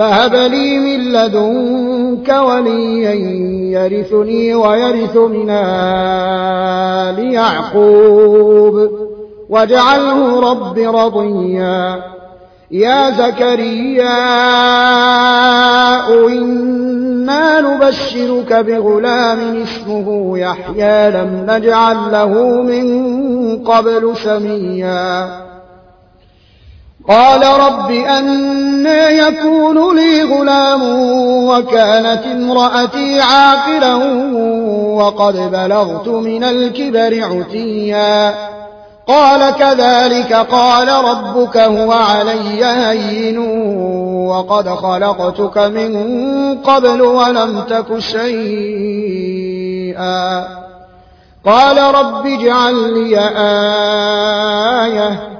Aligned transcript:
فهب 0.00 0.34
لي 0.34 0.78
من 0.78 1.12
لدنك 1.12 2.28
وليا 2.28 3.12
يرثني 3.80 4.54
ويرث 4.54 5.16
من 5.16 5.50
آل 5.50 7.18
يعقوب 7.32 8.90
واجعله 9.48 10.50
رب 10.50 10.78
رضيا. 10.78 12.02
يا 12.70 13.10
زكريا 13.10 14.18
إنا 16.28 17.60
نبشرك 17.60 18.52
بغلام 18.52 19.62
اسمه 19.62 20.38
يحيى. 20.38 21.10
لم 21.10 21.46
نجعل 21.48 21.96
له 22.12 22.62
من 22.62 22.88
قبل 23.64 24.16
سميا. 24.16 25.49
قال 27.10 27.42
رب 27.60 27.90
أنا 27.90 29.08
يكون 29.08 29.96
لي 29.96 30.22
غلام 30.22 30.82
وكانت 31.48 32.22
امرأتي 32.26 33.20
عاقلا 33.20 33.94
وقد 34.94 35.36
بلغت 35.52 36.08
من 36.08 36.44
الكبر 36.44 37.24
عتيا. 37.24 38.34
قال 39.06 39.50
كذلك 39.50 40.32
قال 40.32 40.88
ربك 40.88 41.56
هو 41.56 41.92
علي 41.92 42.64
هين 42.64 43.38
وقد 44.28 44.68
خلقتك 44.68 45.58
من 45.58 45.94
قبل 46.58 47.02
ولم 47.02 47.60
تك 47.60 47.98
شيئا. 47.98 49.40
قال 51.46 51.94
رب 51.94 52.26
اجعل 52.26 52.74
لي 52.74 53.18
آية 54.86 55.39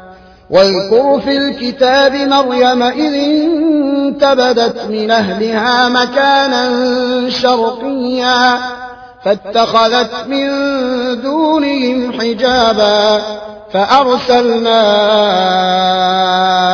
واذكر 0.51 1.19
في 1.19 1.37
الكتاب 1.37 2.15
مريم 2.15 2.83
إذ 2.83 3.13
انتبدت 3.13 4.85
من 4.89 5.11
أهلها 5.11 5.89
مكانا 5.89 6.69
شرقيا 7.29 8.59
فاتخذت 9.25 10.27
من 10.27 10.47
دونهم 11.21 12.19
حجابا 12.19 13.21
فأرسلنا 13.73 14.81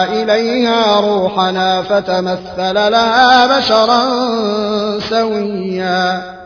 إليها 0.03 0.99
روحنا 0.99 1.81
فتمثل 1.81 2.73
لها 2.73 3.57
بشرا 3.57 4.03
سويا. 4.99 6.36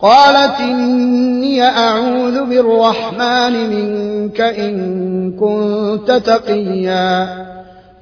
قالت 0.00 0.60
إني 0.60 1.62
أعوذ 1.62 2.44
بالرحمن 2.44 3.70
منك 3.70 4.40
إن 4.40 5.32
كنت 5.32 6.12
تقيا. 6.12 7.28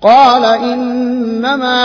قال 0.03 0.45
إنما 0.45 1.83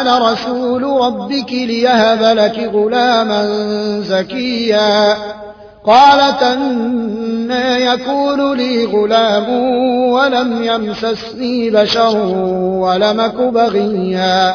أنا 0.00 0.32
رسول 0.32 0.82
ربك 0.82 1.52
ليهب 1.52 2.22
لك 2.38 2.70
غلاما 2.74 3.46
زكيا. 4.00 5.16
قالت 5.86 6.42
أنا 6.42 7.78
يكون 7.78 8.56
لي 8.56 8.84
غلام 8.84 9.48
ولم 10.12 10.62
يمسسني 10.62 11.70
بشر 11.70 12.16
ولمك 12.56 13.34
بغيا. 13.34 14.54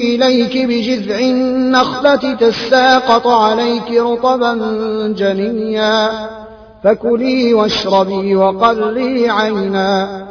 إليك 0.00 0.66
بجذع 0.66 1.18
النخلة 1.18 2.34
تساقط 2.34 3.26
عليك 3.26 3.90
رطبا 3.90 4.54
جنيا. 5.18 6.10
فكلي 6.84 7.54
واشربي 7.54 8.36
وقلي 8.36 9.30
عينا. 9.30 10.24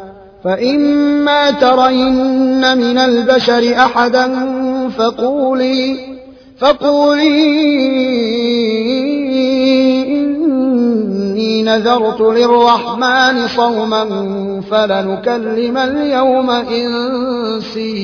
فإما 0.43 1.51
ترين 1.51 2.77
من 2.77 2.97
البشر 2.97 3.75
أحدا 3.77 4.49
فقولي 4.97 6.13
فقولي 6.57 7.63
إني 10.07 11.63
نذرت 11.63 12.21
للرحمن 12.21 13.47
صوما 13.47 14.05
فلنكلم 14.71 15.77
اليوم 15.77 16.49
إنسيا. 16.49 18.03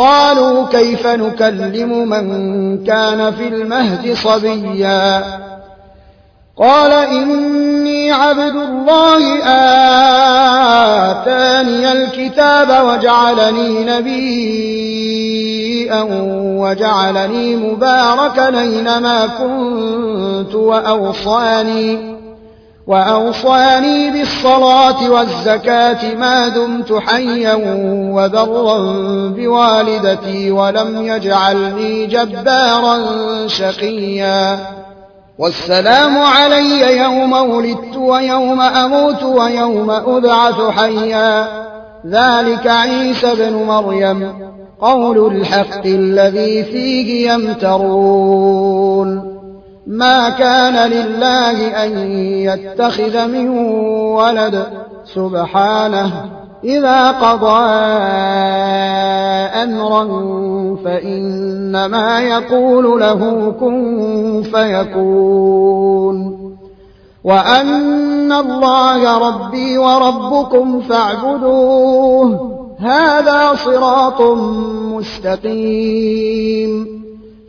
قالوا 0.00 0.66
كيف 0.66 1.06
نكلم 1.06 2.08
من 2.08 2.84
كان 2.84 3.32
في 3.32 3.48
المهد 3.48 4.14
صبيا 4.14 5.24
قال 6.56 6.92
إني 6.92 8.12
عبد 8.12 8.56
الله 8.56 9.44
آتاني 11.10 11.92
الكتاب 11.92 12.84
وجعلني 12.84 13.84
نبيا 13.84 15.20
وجعلني 16.60 17.56
مباركا 17.56 18.60
أينما 18.60 19.26
كنت 19.26 20.54
وأوصاني 20.54 22.19
وأوصاني 22.90 24.10
بالصلاة 24.10 25.10
والزكاة 25.10 26.14
ما 26.14 26.48
دمت 26.48 26.92
حيا 26.92 27.54
وبرا 28.14 28.78
بوالدتي 29.28 30.50
ولم 30.50 31.06
يجعلني 31.06 32.06
جبارا 32.06 32.98
شقيا. 33.46 34.58
والسلام 35.38 36.18
علي 36.18 36.96
يوم 36.98 37.32
ولدت 37.32 37.96
ويوم 37.96 38.60
أموت 38.60 39.22
ويوم 39.22 39.90
أبعث 39.90 40.60
حيا. 40.78 41.48
ذلك 42.06 42.66
عيسى 42.66 43.34
بن 43.34 43.52
مريم 43.52 44.32
قول 44.80 45.36
الحق 45.36 45.86
الذي 45.86 46.64
فيه 46.64 47.32
يمترون. 47.32 49.10
ما 49.86 50.28
كان 50.28 50.90
لله 50.90 51.84
أن 51.84 51.98
يتخذ 52.18 53.28
من 53.28 53.48
ولد. 54.14 54.66
سبحانه 55.04 56.30
إذا 56.64 57.10
قضى 57.10 57.60
أمرا 59.62 60.04
فإنما 60.84 62.20
يقول 62.20 63.00
له 63.00 63.52
كن 63.60 64.42
فيكون. 64.42 66.40
وأن 67.24 68.32
الله 68.32 69.28
ربي 69.28 69.78
وربكم 69.78 70.80
فاعبدوه 70.80 72.56
هذا 72.78 73.54
صراط 73.54 74.22
مستقيم. 74.92 77.00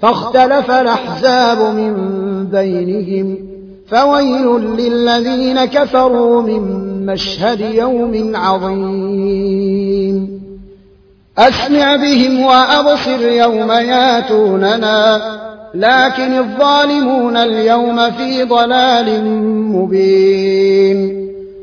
فاختلف 0.01 0.71
الأحزاب 0.71 1.75
من 1.75 1.93
بينهم 2.51 3.37
فويل 3.87 4.47
للذين 4.77 5.65
كفروا 5.65 6.41
من 6.41 6.61
مشهد 7.05 7.59
يوم 7.59 8.31
عظيم. 8.35 10.41
أسمع 11.37 11.95
بهم 11.95 12.41
وأبصر 12.41 13.27
يوم 13.27 13.71
ياتوننا 13.71 15.21
لكن 15.75 16.37
الظالمون 16.37 17.37
اليوم 17.37 18.11
في 18.11 18.43
ضلال 18.43 19.25
مبين. 19.75 21.30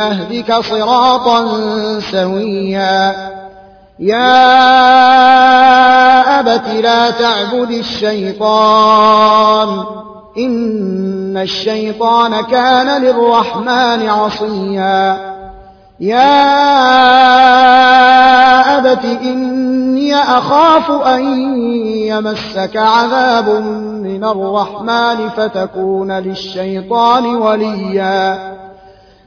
أهدك 0.00 0.54
صراطا 0.54 1.48
سويا. 2.00 3.30
يا 3.98 4.40
أبت 6.40 6.68
لا 6.82 7.10
تعبد 7.10 7.70
الشيطان. 7.70 9.68
إن 10.38 11.36
الشيطان 11.36 12.40
كان 12.40 13.02
للرحمن 13.02 14.08
عصيا. 14.08 15.30
يا 16.00 16.40
أبت 18.78 19.04
إني 19.04 20.16
أخاف 20.16 20.90
أن 20.90 21.24
يمسك 21.86 22.76
عذاب 22.76 23.48
من 24.02 24.24
الرحمن 24.24 25.28
فتكون 25.28 26.12
للشيطان 26.12 27.26
وليا. 27.26 28.59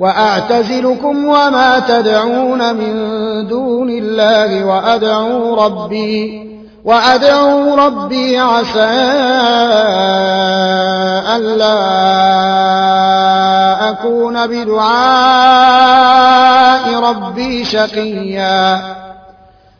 وأعتزلكم 0.00 1.24
وما 1.24 1.78
تدعون 1.88 2.74
من 2.74 2.92
دون 3.48 3.90
الله 3.90 4.64
وأدعو 4.64 5.54
ربي 5.54 6.50
وأدعو 6.84 7.74
ربي 7.74 8.38
عسى 8.38 8.90
ألا 11.36 11.80
أكون 13.90 14.46
بدعاء 14.46 14.90
ربي 17.00 17.64
شقيا. 17.64 18.99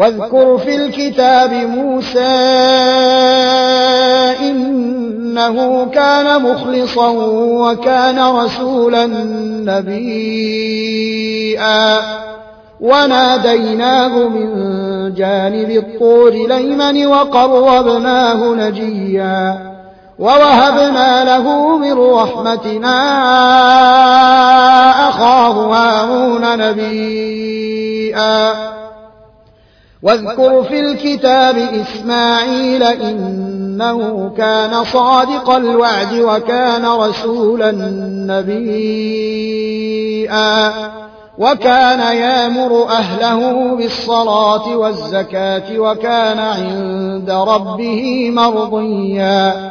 واذكر 0.00 0.58
في 0.58 0.76
الكتاب 0.76 1.52
موسى 1.52 2.18
إنه 4.40 5.86
كان 5.90 6.42
مخلصا 6.42 7.08
وكان 7.36 8.18
رسولا 8.18 9.06
نبيا. 9.66 10.40
وناديناه 12.80 14.28
من 14.28 14.50
جانب 15.14 15.70
الطور 15.70 16.30
ليمن 16.30 17.06
وقربناه 17.06 18.54
نجيا. 18.54 19.70
ووهبنا 20.18 21.24
له 21.24 21.76
من 21.78 21.92
رحمتنا 21.92 22.98
أخاه 25.08 25.74
هارون 25.74 26.58
نبيئا 26.58 27.90
واذكر 30.02 30.62
في 30.62 30.80
الكتاب 30.80 31.56
إسماعيل 31.56 32.82
إنه 32.82 34.32
كان 34.36 34.84
صادق 34.84 35.50
الوعد 35.50 36.14
وكان 36.14 36.86
رسولا 36.86 37.72
نبيئا 39.30 39.80
وكان 41.38 42.16
يامر 42.16 42.88
أهله 42.88 43.76
بالصلاة 43.76 44.76
والزكاة 44.76 45.78
وكان 45.78 46.38
عند 46.38 47.30
ربه 47.30 48.30
مرضيا 48.30 49.70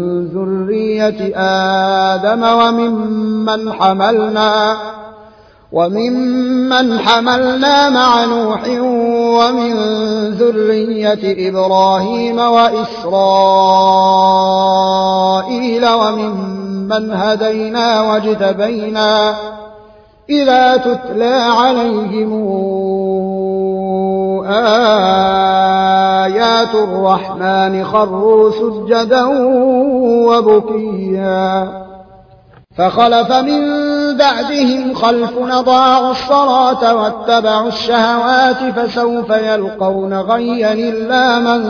ذرية 0.45 1.35
آدم 2.15 2.43
وممن 2.43 3.73
حملنا 3.73 4.77
وممن 5.71 6.99
حملنا 6.99 7.89
مع 7.89 8.25
نوح 8.25 8.61
ومن 9.39 9.73
ذرية 10.31 11.49
إبراهيم 11.49 12.39
وإسرائيل 12.39 13.05
وممن 15.89 17.11
هدينا 17.11 18.01
واجتبينا 18.01 19.35
إذا 20.29 20.77
تتلى 20.77 21.33
عليهم 21.33 22.31
آيات 26.61 26.75
الرحمن 26.75 27.85
خروا 27.85 28.51
سجدا 28.51 29.25
وبكيا 30.27 31.67
فخلف 32.77 33.31
من 33.31 33.61
بعدهم 34.17 34.93
خلف 34.93 35.37
نضاعوا 35.37 36.11
الصلاة 36.11 36.95
واتبعوا 36.95 37.67
الشهوات 37.67 38.57
فسوف 38.75 39.29
يلقون 39.29 40.13
غيا 40.13 40.73
إلا 40.73 41.39
من 41.39 41.63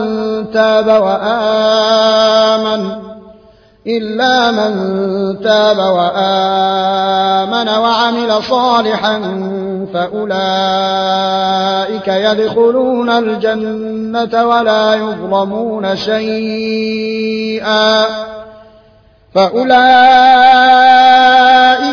تاب 0.50 0.86
وآمن 1.02 2.90
إلا 3.86 4.50
من 4.50 4.72
تاب 5.42 5.78
وآمن 5.78 7.68
وعمل 7.68 8.42
صالحا 8.42 9.20
فأولئك 9.94 11.12
يدخلون 12.08 13.10
الجنة 13.10 14.01
ولا 14.16 14.94
يظلمون 14.94 15.96
شيئا. 15.96 18.06
فأولئك 19.34 19.72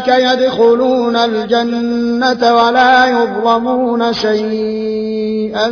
يدخلون 0.07 1.15
الجنة 1.15 2.55
ولا 2.55 3.05
يظلمون 3.05 4.13
شيئا. 4.13 5.69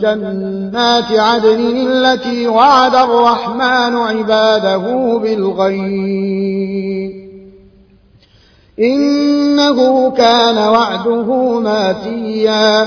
جنات 0.00 1.12
عدن 1.12 1.88
التي 1.88 2.46
وعد 2.46 2.94
الرحمن 2.94 3.96
عباده 3.96 5.18
بالغيب. 5.22 7.10
إنه 8.80 10.10
كان 10.10 10.58
وعده 10.58 11.60
ماتيا. 11.60 12.86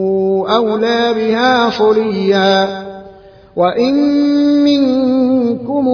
أولى 0.49 1.13
بها 1.13 1.69
صليا. 1.69 2.83
وإن 3.55 3.93
منكم 4.63 5.87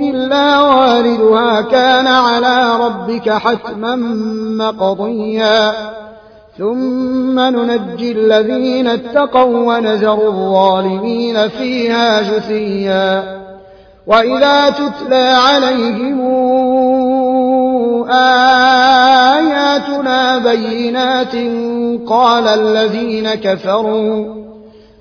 إلا 0.00 0.60
واردها 0.60 1.60
كان 1.60 2.06
على 2.06 2.76
ربك 2.86 3.30
حتما 3.30 3.96
مقضيا. 4.58 5.72
ثم 6.58 7.40
ننجي 7.40 8.12
الذين 8.12 8.86
اتقوا 8.86 9.76
ونذر 9.76 10.28
الظالمين 10.28 11.48
فيها 11.48 12.22
جثيا. 12.22 13.40
وإذا 14.06 14.70
تتلى 14.70 15.36
عليهم 15.48 16.20
آياتنا 19.30 20.38
بينات 20.38 21.34
قال 21.98 22.48
الذين 22.48 23.34
كفروا 23.34 24.40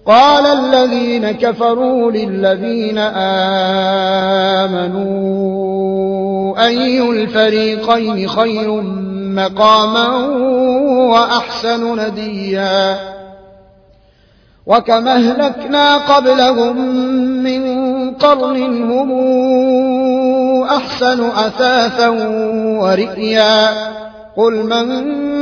قال 0.05 0.46
الذين 0.46 1.31
كفروا 1.31 2.12
للذين 2.12 2.98
آمنوا 4.58 5.39
أي 6.65 7.10
الفريقين 7.10 8.27
خير 8.27 8.81
مقاما 9.36 10.08
وأحسن 11.12 12.00
نديا؟ 12.00 12.98
وكم 14.65 15.08
أهلكنا 15.08 15.98
قبلهم 15.98 16.77
من 17.43 17.63
قرن 18.12 18.91
هم 18.91 19.12
أحسن 20.63 21.29
أثاثا 21.29 22.08
ورئيا. 22.79 23.69
قل 24.38 24.53
من 24.53 25.28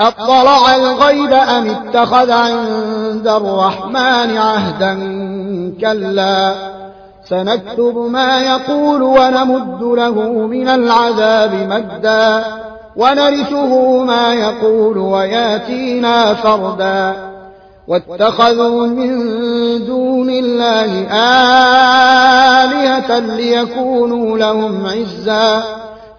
أطلع 0.00 0.74
الغيب 0.76 1.32
أم 1.32 1.70
اتخذ 1.70 2.30
عند 2.30 3.28
الرحمن 3.28 4.36
عهدا 4.36 4.94
كلا؟ 5.80 6.54
سنكتب 7.28 7.96
ما 7.96 8.40
يقول 8.40 9.02
ونمد 9.02 9.82
له 9.82 10.12
من 10.46 10.68
العذاب 10.68 11.54
مدا. 11.54 12.44
ونرثه 12.96 14.04
ما 14.04 14.34
يقول 14.34 14.98
وياتينا 14.98 16.34
فردا. 16.34 17.14
واتخذوا 17.88 18.86
من 18.86 19.18
دون 19.86 20.30
الله 20.30 21.06
آلهة 22.64 23.18
ليكونوا 23.18 24.38
لهم 24.38 24.86
عزا. 24.86 25.62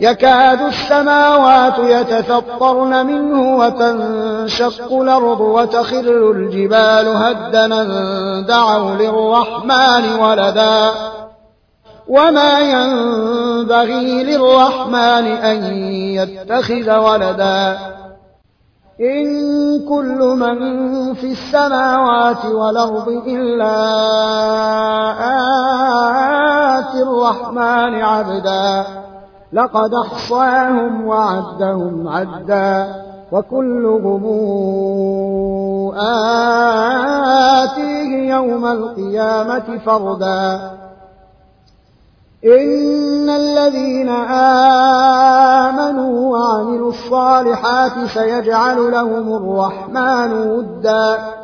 يكاد 0.00 0.60
السماوات 0.60 1.78
يتفطرن 1.78 3.06
منه 3.06 3.56
وتنشق 3.56 4.92
الأرض 4.92 5.40
وتخر 5.40 6.30
الجبال 6.30 7.08
هدنا 7.08 8.40
دعوا 8.40 8.94
للرحمن 8.94 10.20
ولدا. 10.20 10.90
وما 12.08 12.60
ينبغي 12.60 14.24
للرحمن 14.24 15.26
أن 15.26 15.64
يتخذ 15.92 16.96
ولدا. 16.96 17.78
إن 19.00 19.26
كل 19.88 20.18
من 20.18 21.14
في 21.14 21.26
السماوات 21.26 22.44
والأرض 22.44 23.08
إلا 23.08 23.76
آتي 26.78 27.02
الرحمن 27.02 28.02
عبدا. 28.02 29.05
لقد 29.52 29.94
أحصاهم 29.94 31.06
وعدهم 31.06 32.08
عدا 32.08 33.04
وكلهم 33.32 34.24
آتيه 37.62 38.30
يوم 38.34 38.66
القيامة 38.66 39.78
فردا. 39.86 40.70
إن 42.44 43.30
الذين 43.30 44.08
آمنوا 45.68 46.38
وعملوا 46.38 46.90
الصالحات 46.90 47.92
سيجعل 48.14 48.92
لهم 48.92 49.36
الرحمن 49.36 50.32
ودا. 50.32 51.35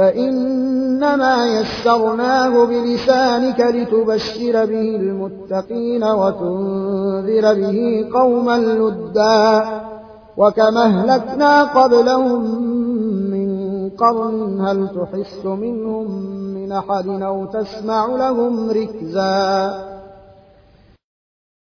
فإنما 0.00 1.46
يسرناه 1.46 2.64
بلسانك 2.66 3.60
لتبشر 3.60 4.66
به 4.66 4.96
المتقين 4.96 6.04
وتنذر 6.04 7.54
به 7.54 8.08
قوما 8.14 8.58
لدا 8.58 9.64
وكما 10.36 10.84
أهلكنا 10.84 11.64
قبلهم 11.64 12.42
من 13.30 13.50
قرن 13.90 14.60
هل 14.60 14.88
تحس 14.88 15.46
منهم 15.46 16.10
من 16.54 16.72
أحد 16.72 17.08
أو 17.08 17.46
تسمع 17.46 18.06
لهم 18.06 18.70
ركزا 18.70 19.72